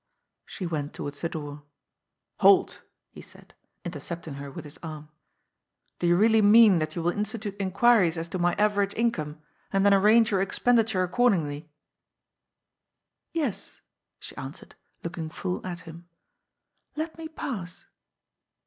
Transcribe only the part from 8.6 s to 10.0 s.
WITH LIMITED LIABILITY. 253 average income, and then